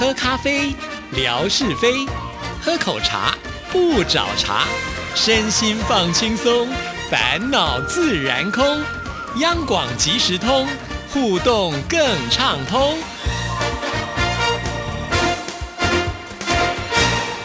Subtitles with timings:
[0.00, 0.74] 喝咖啡，
[1.12, 2.08] 聊是非；
[2.62, 3.36] 喝口茶，
[3.70, 4.64] 不找茬。
[5.14, 6.66] 身心放轻松，
[7.10, 8.64] 烦恼自然空。
[9.40, 10.66] 央广即时通，
[11.12, 12.00] 互动更
[12.30, 12.96] 畅通。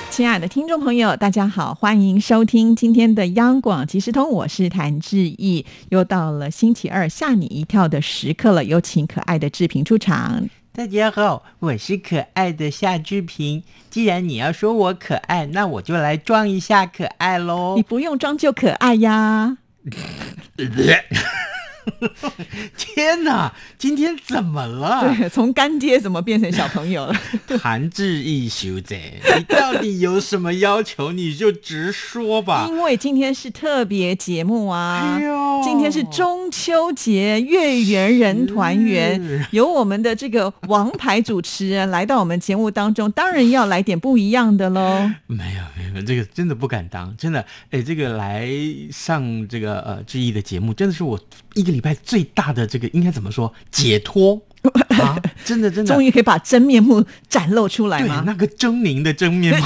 [0.10, 5.66] 亲爱的听众朋友，大家好，欢迎收听今天的央广即时通，我是谭志毅。
[5.90, 10.48] 又到了星期二吓你一跳的时刻了，有请可爱的志平出场。
[10.78, 13.63] 大家好，我是可爱的夏志平。
[13.90, 17.76] 既然你要说我可爱，那我就来装一下可爱喽。
[17.77, 19.55] 你不用装就可爱呀。
[22.76, 25.16] 天哪，今天怎么了？
[25.16, 27.16] 对，从干爹怎么变成小朋友了？
[27.62, 31.14] 韩志毅修贼，你到底有什么要求？
[31.14, 32.66] 你就直说吧。
[32.67, 35.17] 因为今天是特别节目啊，
[35.64, 45.11] 今天是中秋节，月圆人团圆，由我们的这个王牌主持人来到我们节目当中，当然要来点不一样的喽。
[45.28, 47.45] 没有，没有，这个真的不敢当，真的。
[47.72, 48.50] 哎，这个来
[48.89, 51.20] 上这个呃志毅的节目，真的是我
[51.56, 54.42] 一个礼拜最大的这个应该怎么说解脱。
[54.98, 58.23] 啊，真的真的，终于可以把真面目展露出来吗？
[58.26, 59.66] 那个狰狞的真面目，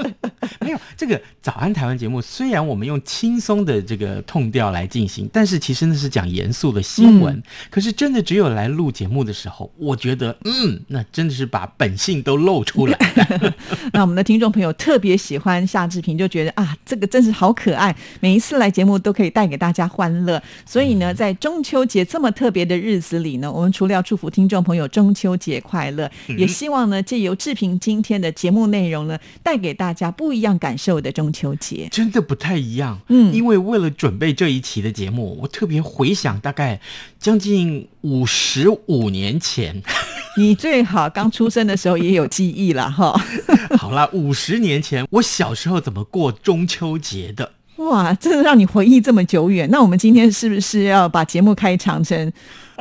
[0.64, 2.22] 没有这个早安台湾节目。
[2.22, 7.42] 虽然我们用轻松的这个痛调来进行，但是其实那是讲严肃的新闻。
[7.68, 12.98] 可是真的只有来录节目的时候，我觉得，嗯，那真的是把本性都露出来。
[13.92, 17.94] 那我们的听众朋友特别喜欢夏志平，就觉得啊，这个真是好可爱。
[18.20, 20.42] 每一次来节目都可以带给大家欢乐。
[20.64, 24.30] 所以呢，在中秋节这么特别的日子里呢，我们除了要祝福。
[24.30, 26.08] 听众朋友，中秋节快乐！
[26.38, 31.88] 也希望呢，借由志平今天的节目内容呢，带给大家不一样感受的中秋节。
[31.90, 36.80] 真的不太一样，嗯，因为为了准备这一期的节目，我特别回想大概
[37.18, 39.82] 将近五十五年前，
[40.36, 43.14] 你最好刚出生的时候也有记忆了哈。
[43.78, 47.52] 好了，五十年前我小时候怎么过中秋节的？
[47.76, 49.68] 哇，真的让你回忆这么久远。
[49.70, 52.30] 那我们今天是不是要把节目开长成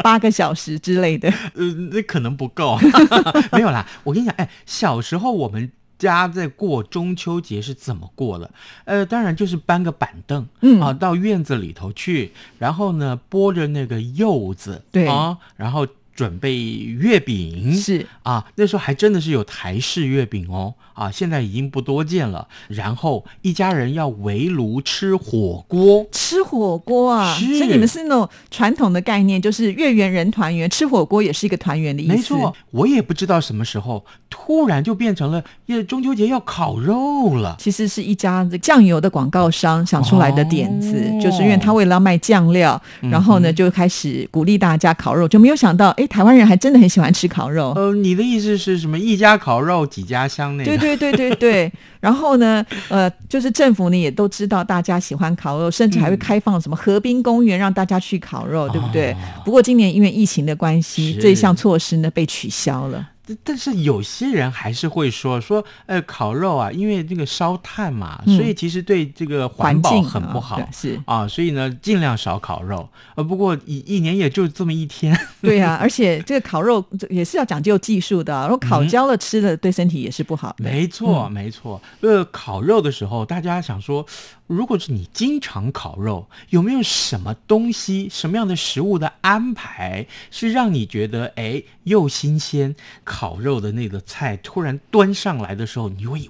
[0.03, 1.29] 八个小时之类的？
[1.53, 2.77] 呃，那可能不够。
[3.53, 8.49] 没有啦，我跟你讲，哎，小时候我们家在过中秋节是怎么过的？
[8.85, 15.85] 呃，当然就是搬个板凳，嗯啊，到院子里头去，然后呢，剥着那个柚子，对啊，然后。
[16.19, 22.45] 准备月饼是啊，那时候还真的是有台式月饼哦啊，现在已经不多见了。
[22.67, 32.11] 然后一家人要围炉吃火锅，吃火锅啊，所以你们是那种传统的概念，就是月圆人团圆，吃火锅也是一个团圆的意思。
[32.11, 37.55] 没错，我也不知道什么时候突然就变成了，因中秋节要烤肉了。
[37.57, 46.08] 其实是一家酱油的广告商想出来的点子，就是因为他为了要卖酱料，然后呢就开始鼓励大家烤肉，就没有想到哎。
[46.09, 47.71] 台湾人还真的很喜欢吃烤肉。
[47.75, 48.97] 呃，你的意思是什么？
[48.97, 51.71] 一家烤肉几家香那对对对对对。
[52.01, 59.15] 然后呢，呃，就是政府呢也都知道大家喜欢烤肉，甚至还会开放什么河滨公园让大家去烤肉，对不对？
[59.45, 63.05] 不过今年因为疫情的关系，这一项措施呢被取消了。
[63.43, 72.87] 但是有些人还是会说说，呃，烤肉啊，因为这个烧炭嘛，所以其实对这个环保很不好，是啊，所以呢，尽量少烤肉。
[73.15, 80.55] 呃，不过一一年也就这么一天， 对呀，而且这个烤肉也是要讲究技术的，如果烤焦了吃的对身体也是不好。
[80.57, 81.81] 没错，没错。
[82.01, 84.05] 呃，烤肉的时候，大家想说。
[84.49, 92.75] 如果是你经常烤肉，有没有什么东西、什么样的食物的安排是让你觉得哎又新鲜？
[93.03, 96.27] 烤肉的那个菜突然端上来的时候，你会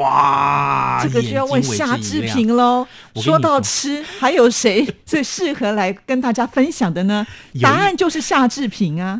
[0.00, 1.00] 哇！
[1.02, 2.86] 这个就要问夏志平喽。
[3.16, 7.26] 说到吃，还有谁最适合来跟大家分享的呢？
[7.62, 9.18] 答案就是夏志平啊。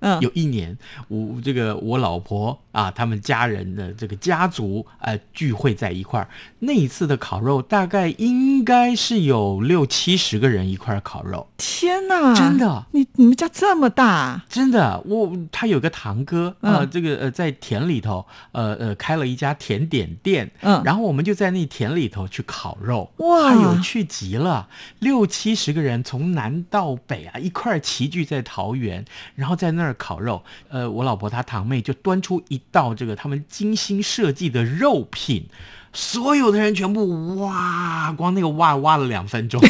[0.00, 0.76] 嗯，有一年
[1.06, 6.28] 我这个我老婆啊，他们家人的这个家族呃聚会在一块儿，
[6.58, 7.92] 那一次的烤肉大。
[7.92, 11.46] 概应该是有六七十个人一块烤肉。
[11.58, 12.86] 天哪，真的！
[12.92, 14.46] 你你们家这么大？
[14.48, 24.70] 真的，我他有个堂哥啊，这个呃在田里头呃呃开了一家甜点店，嗯，然后我们就在那田里头去烤肉，哇，有趣极了！
[25.00, 29.04] 六七十个人从南到北啊一块齐聚在桃园，
[29.34, 30.42] 然后在那儿烤肉。
[30.70, 35.46] 呃，我老婆她堂妹就端出一道这个他们精心设计的肉品。
[35.94, 39.60] 所有的人全部哇，光那个哇哇了两分钟。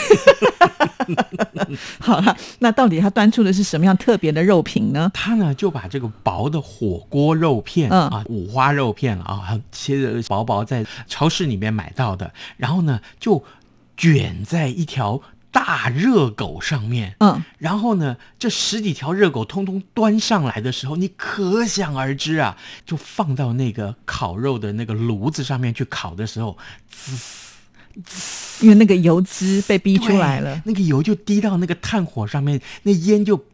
[1.99, 5.11] 好了，那到底他端出的是什么样特别的肉品呢？
[5.13, 13.43] 他呢就把这个薄的火锅肉片啊，五花肉片啊，切的薄薄，在超市里面买到的，然后呢就
[13.97, 15.21] 卷在一条
[15.53, 22.57] 大热狗上面，嗯，然后呢，这十几条热狗通通端上来的时候，你可想而知啊，
[22.87, 26.57] 就放到那个烤肉的那个炉子上面去烤的时候，
[26.91, 27.15] 滋
[28.03, 33.45] 滋，因为那个油脂被逼出来了，那个油就滴到那个炭火上面，那烟就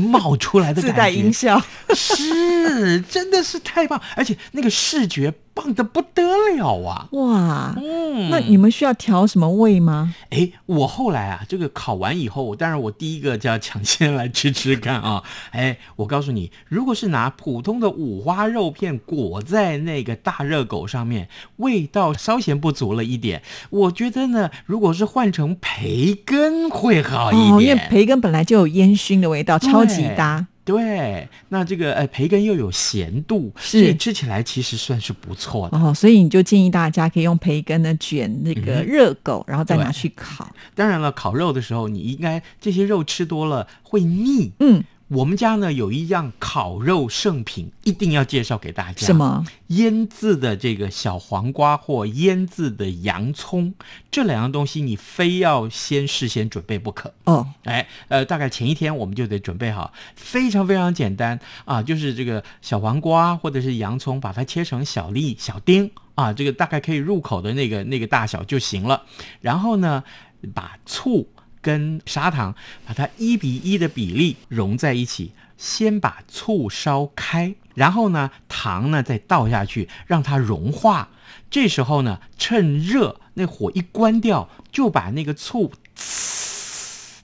[0.00, 0.92] 冒出来的感觉。
[0.92, 1.62] 自带音效，
[1.94, 5.34] 是，真的是太棒，而且那个视觉。
[5.58, 6.22] 棒的不得
[6.54, 7.08] 了啊！
[7.10, 10.14] 哇，嗯，那你们需要调什么味吗？
[10.30, 15.24] 哎，我后来啊，这个烤完以后，当然我第一个就要抢先来吃吃看啊！
[15.50, 23.42] 哎，我告诉你，如果是拿普通的五花肉片裹在那个大热狗上面，味道稍嫌不足了一点。
[23.70, 30.46] 我觉得呢，如果是换成培根会好一点，因为培根本来就有烟熏的味道，超级搭。
[30.68, 35.94] 对，那这个呃培根又有咸度，所以吃起来其实算是不错的哦。
[35.94, 40.46] 所以你就建议大家可以用培根呢卷那个热狗，然后再拿去烤。
[40.74, 44.52] 当然了，烤肉的时候你应该这些肉吃多了会腻。
[44.60, 44.84] 嗯。
[45.08, 49.06] 我们家呢有一样烤肉圣品，一定要介绍给大家。
[49.06, 49.42] 什么？
[49.68, 53.72] 腌制的这个小黄瓜或腌制的洋葱，
[54.10, 57.12] 这两样东西你非要先事先准备不可。
[57.24, 69.02] 哦，哎，呃，大概前一天我们就得准备好，非常非常简单啊，就是这个小黄瓜或者是洋葱，把它切成小粒小丁啊，这个大概可以入口的那个那个大小就行了。
[69.40, 70.04] 然后呢，
[70.52, 71.26] 把醋。
[71.60, 72.54] 跟砂糖
[72.86, 81.08] 把它一比一的比例融在一起，先把醋烧开，然后呢糖呢再倒下去，让它融化。
[81.50, 85.72] 这时候呢趁热，那火一关掉，就把那个醋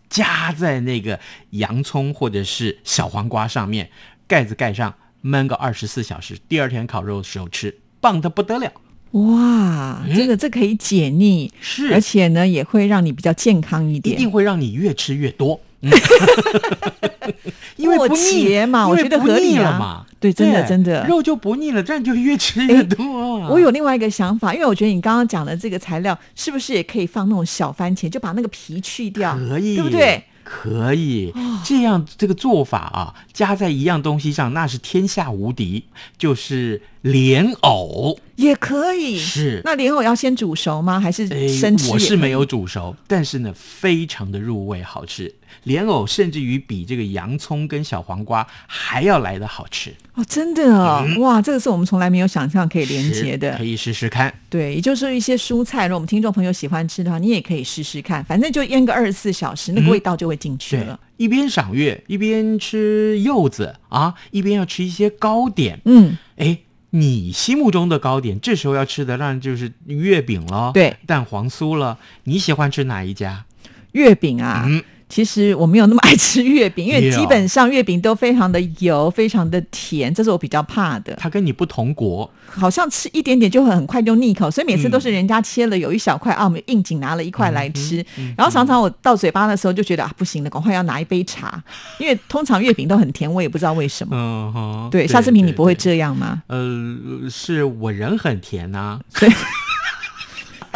[0.08, 1.18] 加在那个
[1.50, 3.90] 洋葱或者是小黄瓜上面，
[4.26, 6.38] 盖子盖上，焖个二十四小时。
[6.48, 8.72] 第二天烤肉的时候吃，棒的不得了。
[9.14, 15.60] 哇，真的这可以解腻，是，而且呢也会让你比较健康一点，一定会让你越吃越多。
[17.76, 20.04] 因为不腻嘛，我觉得合理了嘛。
[20.18, 23.04] 对，真的真的，肉就不腻了，这样就越吃越多。
[23.50, 30.22] 我有另外一个想法，因为我觉得你刚刚讲的这个材料，是不是也可以放那种小番茄，就把那个皮去掉，可以，对不对？
[30.44, 31.32] 可以，
[31.64, 35.84] 这样这个做法啊，加在一样东西上，那是天下无敌，
[36.18, 39.18] 就是莲藕也可以。
[39.18, 41.00] 是，那莲藕要先煮熟吗？
[41.00, 41.90] 还是生吃？
[41.90, 45.34] 我是没有煮熟，但是呢，非常的入味，好吃。
[45.62, 50.24] 莲藕甚至于比这个洋葱跟小黄瓜还要来的好吃哦！
[50.28, 54.32] 真的哦，哇，这个是我们从来没有想象可以连接的，可以试试看。
[54.50, 60.98] 对，也就是说一些蔬菜，如果我们听众朋友喜欢吃的话，你也可以试试看，反正就腌个二十四小时，那个味道就会进去了。
[61.16, 65.80] 一边赏月，一边吃柚子啊，一边要吃一些糕点。
[65.84, 66.58] 嗯，哎，
[66.90, 71.98] 你心目中的糕点，这时候要吃的，那就是月饼了，对，蛋黄酥了。
[72.24, 73.44] 你喜欢吃哪一家
[73.92, 74.64] 月饼啊？
[74.68, 74.82] 嗯。
[75.14, 81.14] 其实我没有那么爱吃月饼，因为 基本上月饼都非常的油，非常的甜，这是我比较怕的。
[81.14, 88.04] 它跟你不同国，好像吃一点点就很快就腻口，所以每次都是人家切了有一小块啊，我们应景拿了一块来吃。
[88.36, 91.62] 然后常常我到嘴巴的时候就觉得啊不行了，赶快要拿一杯茶，
[92.00, 94.16] 因为通常月饼都很甜，我也不知道为什么。
[94.16, 96.42] 嗯哼，对，夏志平你不会这样吗？
[96.48, 96.98] 呃，
[97.30, 98.98] 是我人很甜呐。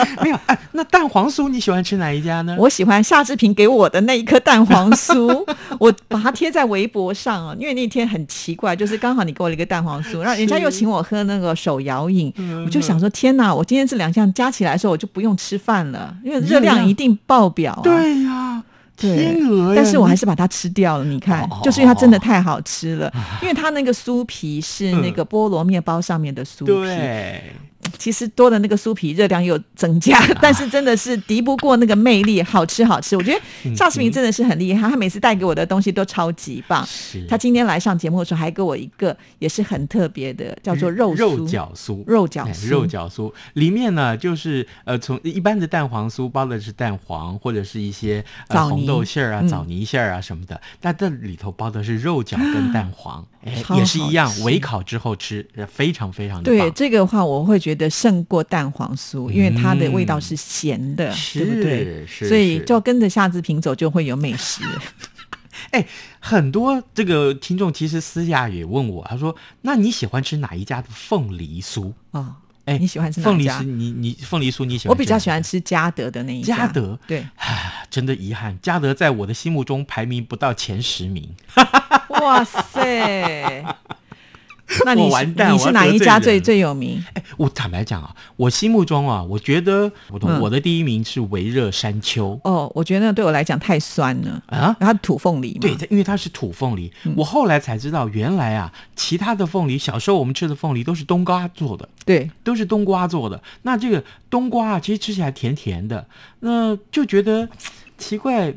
[0.22, 2.56] 没有哎，那蛋黄酥你喜欢吃哪一家呢？
[2.58, 5.44] 我喜欢夏志平给我的那一颗蛋黄酥，
[5.78, 7.54] 我把它贴在微博上啊。
[7.58, 12.32] 因为那天很奇怪，就是刚好你给我了一个蛋黄酥， 然后人家又请我喝那个手摇饮，
[12.64, 17.78] 我就想说天哪，我今天这两项加起来的时候，我就不用吃饭了，因为热量一定爆表。
[17.82, 18.62] 对呀，
[18.96, 21.04] 天鹅，但是我还是把它吃掉了。
[21.04, 26.72] 你看，就是因为它真的太好吃了，因为它那个酥皮是那个菠萝面包上面的酥皮。
[27.96, 33.16] 其实多的那个酥皮热量又增加， 但是真的是敌不过那个魅力，好吃好吃。
[33.16, 36.86] 我觉得赵世明真的是很厉害，他每次带给我的东西都超级棒。
[37.28, 42.04] 他今天来上节目的时候还给我一个也是很特别的，叫做肉肉饺酥。
[42.06, 43.32] 肉饺酥，肉饺酥。
[43.54, 57.77] 里面呢就是呃从一般的蛋黄酥包的是蛋黄或者是一些红豆馅儿啊、枣泥馅儿啊什么的，但这里头包的是肉饺跟蛋黄，哎也是一样，微烤之后吃非常非常的对这个话我会觉得。
[57.78, 62.06] 的胜过蛋黄酥，因为它的味道是咸的，对不对？
[62.06, 64.62] 所以就跟着夏志平走，就会有美食。
[65.72, 65.84] 哎，
[66.20, 73.64] 很多这个听众其实私下也问我，他说：“那你喜欢吃哪一家的凤梨酥？”哦，哎，你喜欢吃凤梨酥？
[73.64, 74.90] 你你凤梨酥你喜欢？
[74.90, 76.58] 我比较喜欢吃嘉德的那一家。
[76.58, 77.26] 嘉德对，
[77.90, 81.28] 真的遗憾，嘉德在我的心目中排名不到前十名。
[82.20, 83.64] 哇塞！
[84.84, 87.02] 那你你是哪一家最最有名？
[87.14, 92.38] 哎，我坦白讲啊，我心目中啊，我觉得我我的第一名是维热山丘。
[92.44, 95.56] 哦，我觉得那对我来讲太酸了啊，它土凤梨。
[95.58, 96.92] 对，因为它是土凤梨。
[97.16, 101.88] 我后来才知道，原来啊，其他的凤梨，小时候我们吃的凤梨都是冬瓜做的。
[102.04, 103.40] 对，都是冬瓜做的。
[103.62, 106.06] 那这个冬瓜啊，其实吃起来甜甜的，
[106.40, 107.48] 那就觉得。
[107.98, 108.54] 奇怪，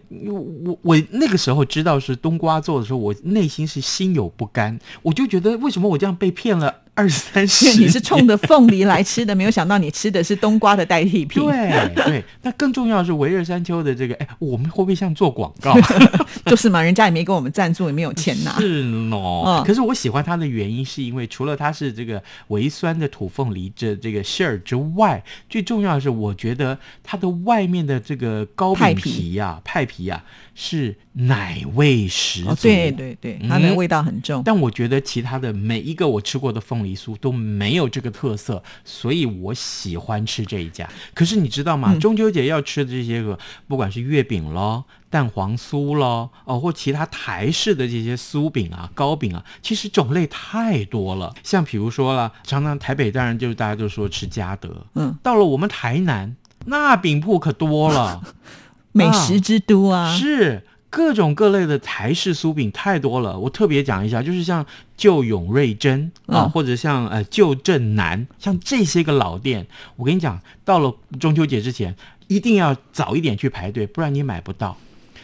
[0.64, 6.81] 我我那个时候知道是冬瓜做的时候，我内心是心有不甘，我就觉得为什么我这样被骗了。
[6.94, 11.42] 二三十，你是冲着凤梨来吃的，没有想到你吃的是冬瓜的代替品。
[11.44, 15.74] 对对，那更重要的是维热山丘的这个，哎，我们会不会像做广告？
[16.46, 18.60] 就是嘛，人家也没给我们赞助，也没有钱拿。
[18.60, 30.24] 是喏，可是我喜欢它的原因，是因为除了它是这个微酸的土凤梨这这个馅儿之外，最重要的是，我觉得它的外面的这个糕饼皮呀、派皮呀。
[30.54, 34.42] 是奶味十足，对对对，它的味道很重。
[34.46, 40.90] 但我觉得其他的每一个我吃过的凤梨酥都没有这个特色，所以我喜欢吃这一家。
[41.14, 41.94] 可是你知道吗？
[42.00, 43.38] 中秋节要吃的这些个，
[43.68, 51.34] 不管是月饼咯、蛋黄酥咯，哦，或其他台式的这些酥饼啊、糕饼啊，其实种类太多了。
[51.44, 56.34] 像比如说了，常常台北当然就是大家都说吃嘉德，嗯，到了我们台南，
[56.68, 58.24] 那饼铺可多了。
[58.94, 63.40] 美食之都啊，是各种各类的台式酥饼太多了。
[63.40, 64.64] 我特别讲一下，就是像
[64.98, 71.96] 旧永瑞珍啊，或者像呃旧镇南，像这些个老店，我跟你讲，到了中秋节之前，
[72.28, 74.78] 一定要早一点去排队，不然你买不到。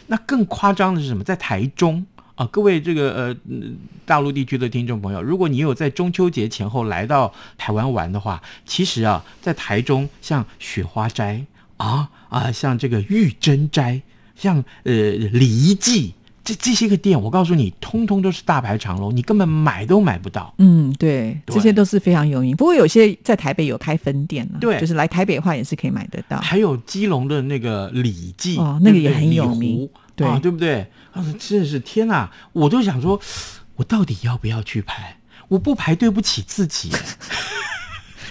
[0.06, 1.22] 那更夸张的是什么？
[1.22, 3.36] 在台中啊，各位这个呃
[4.06, 11.44] 大陆地区的听众朋友，如果你有在中秋节前后来到台湾玩的话，其实啊，在台中像雪花斋。
[11.76, 14.02] 啊啊，像这个玉珍斋，
[14.38, 16.14] 像呃李记，
[16.44, 20.54] 这这些个店，我告诉你，通通都是大排长龙，你根本买都买不到。
[20.58, 22.56] 嗯，对，这些都是非常有名。
[22.56, 26.38] 不过有些在台北有开分店呢，对，就是来台北的话也是可以买得到。
[26.38, 30.86] 还有基隆的那个李记，哦，那个也很有名，对，对不对？
[31.12, 32.30] 啊，真的是天哪！
[32.52, 33.20] 我都想说，
[33.76, 35.16] 我到底要不要去排？
[35.48, 36.90] 我不排对不起自己。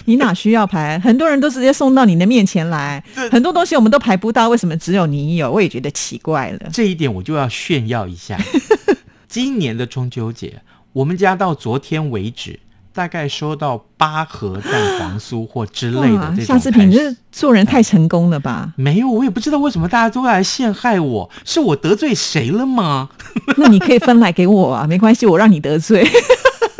[0.08, 0.98] 你哪需要排？
[1.00, 5.52] 很多人都直接送到你的面前来， 很多东西我们都排不到，为什么只有你有？
[5.52, 6.70] 我也觉得奇怪了。
[6.72, 8.38] 这一点我就要炫耀一下。
[9.28, 10.62] 今年的中秋节，
[10.94, 12.58] 我们家到昨天为止，
[12.94, 16.44] 大概收到八盒蛋黄酥或之类的这种。
[16.46, 18.72] 夏志平，你这做人太成功了吧？
[18.76, 23.10] 没有，我也不知道为什么大家都来陷害我，是我得罪谁了吗？
[23.58, 26.02] 那你可以分来给我啊，没关系，我让你得罪。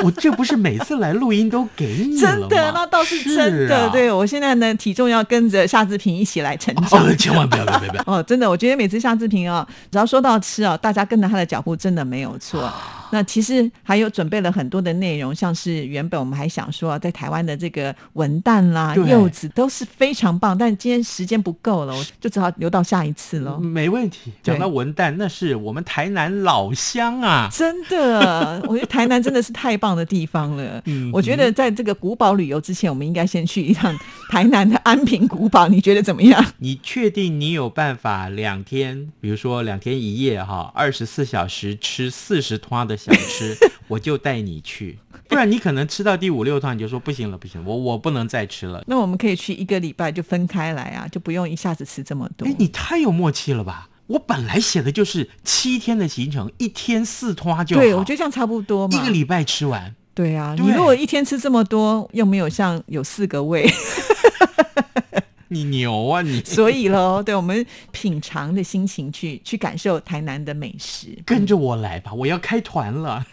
[0.05, 3.89] 我这不是每次来录音都给你真的，那倒是真的。
[3.91, 7.05] 对我现在呢，体重要跟着夏志平一起来成长。
[7.05, 8.03] 哦，千万不要，不要，不要！
[8.07, 12.71] 哦，真的，我觉得每次夏志平啊，只要说到吃啊，大家跟着他的脚步，真的没有错。
[13.11, 23.59] 那其实还有准备了很多的内容，像是原本我们还想说，在台湾的这个文旦啦、柚子都是非常棒，但今天时间不够了，我就只好留到下一次了。
[23.59, 24.31] 没问题。
[24.43, 30.83] 讲到文旦，那是我们台南老乡啊，真的，我觉得台南真的是太棒的地方了。
[30.87, 33.97] 嗯我觉得在这个古堡旅游之前，我们应该先去一趟
[34.31, 36.45] 台南的安平古堡，你觉得怎么样？
[36.59, 42.97] 你确定你有办法两天，比如说两天一夜哈，二十四小时吃四十托的？
[42.97, 43.57] 小吃
[43.89, 48.83] 我就带你去，不然你可能吃到第五六趟你就说不行了，不行，我我不能再吃了。
[48.87, 52.47] 那我们可以去一个礼拜就分开来啊，就不用一下子吃这么多。
[52.47, 53.89] 哎，你太有默契了吧！
[54.09, 57.83] 我本来写的就是七天的行程，一天四拖就好。
[57.83, 58.99] 对，我觉得这样差不多嘛。
[59.01, 59.95] 一个礼拜吃完。
[60.13, 63.71] 对啊，你如果一天吃这么多，又没有像有四个胃。
[65.51, 66.43] 你牛啊你！
[66.45, 73.25] 所以喽，对我们品尝的心情去去感受台南的美食，跟着我来吧，我要开团了。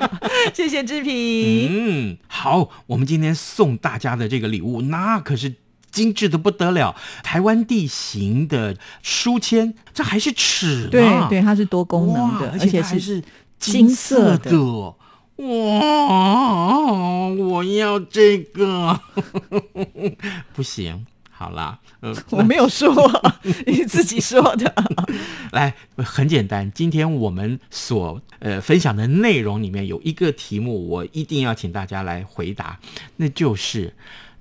[0.52, 1.68] 谢谢志平。
[1.70, 5.54] 嗯，好，我们今天送大家的这个礼物，那可是
[5.92, 13.22] 精致的不得了，台湾地形的书签，这还是尺对对，它是多功能的，而且还是
[13.58, 14.58] 金色的。
[15.36, 19.00] 哇，我要这个，
[20.54, 21.06] 不行。
[21.30, 22.94] 好啦，嗯， 我没有说，
[23.66, 24.72] 你自己说的。
[25.50, 32.78] 来，很简单，今天我们所呃分享的内容里面有一个题目，我一定要请大家来回答，
[33.16, 33.92] 那就是，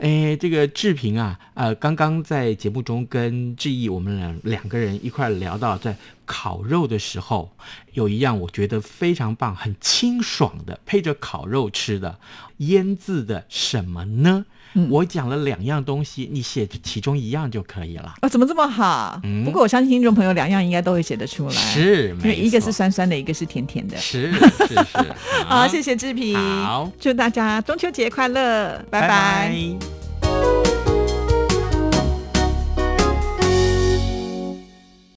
[0.01, 7.51] 哎，这个志平啊，呃，刚刚在节目中跟志毅我们两两个人一块聊到，在烤肉的时候，
[7.93, 12.19] 有一样我觉得非常棒、很清爽的，配着烤肉吃的
[12.57, 14.45] 腌制的什么呢？
[14.89, 18.15] 我讲了两样东西，你写其中一样就可以了。
[18.21, 19.19] 啊，怎么这么好？
[19.43, 21.53] 不过我相信听众朋友两样应该都会写得出来。
[21.53, 23.97] 是，因为一个是酸酸的，一个是甜甜的。
[23.97, 25.13] 是是 是。
[25.45, 26.37] 好，谢谢志平。
[26.37, 30.00] 好，祝大家中秋节快乐，拜拜。